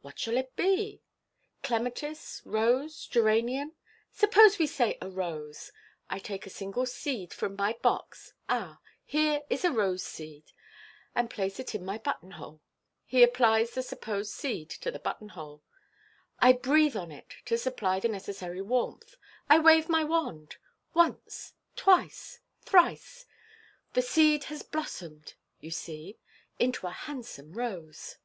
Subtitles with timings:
[0.00, 1.02] What shall it be?
[1.62, 3.76] Clematis, rose, geranium?
[4.10, 5.70] Suppose we say a rose.
[6.08, 10.52] I take a single seed from my box— ah, here is a rose seed
[11.14, 12.62] —and place it in my button hole."
[13.04, 15.62] (He applies the supposed seed to the button hole.)"
[16.48, 19.16] I breathe on it to supply the necessary warmth.
[19.46, 20.56] I wave my wand—
[21.04, 21.52] Once!
[21.76, 22.40] twice!
[22.62, 23.26] thrice!
[23.92, 26.18] The seed has blossomed, you see,
[26.58, 28.16] into a handsome rose."